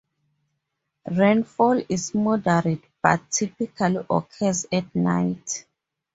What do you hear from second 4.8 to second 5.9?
night.